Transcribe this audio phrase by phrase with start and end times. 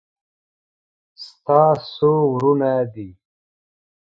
[1.23, 1.61] ستا
[1.93, 3.09] څو ورونه دي